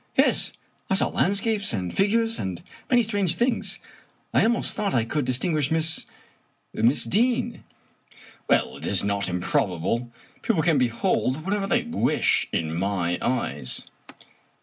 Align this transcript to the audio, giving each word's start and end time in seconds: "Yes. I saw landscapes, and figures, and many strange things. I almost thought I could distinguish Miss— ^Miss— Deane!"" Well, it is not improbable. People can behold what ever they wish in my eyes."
"Yes. 0.17 0.51
I 0.89 0.95
saw 0.95 1.09
landscapes, 1.09 1.73
and 1.73 1.95
figures, 1.95 2.39
and 2.39 2.63
many 2.89 3.03
strange 3.03 3.35
things. 3.35 3.77
I 4.33 4.41
almost 4.41 4.73
thought 4.73 4.95
I 4.95 5.05
could 5.05 5.25
distinguish 5.25 5.69
Miss— 5.69 6.07
^Miss— 6.75 7.07
Deane!"" 7.07 7.63
Well, 8.49 8.77
it 8.77 8.85
is 8.87 9.03
not 9.03 9.29
improbable. 9.29 10.11
People 10.41 10.63
can 10.63 10.79
behold 10.79 11.43
what 11.45 11.53
ever 11.53 11.67
they 11.67 11.83
wish 11.83 12.47
in 12.51 12.73
my 12.75 13.19
eyes." 13.21 13.91